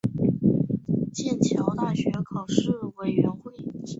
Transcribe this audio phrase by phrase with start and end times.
[1.13, 3.53] 剑桥大学考试委员会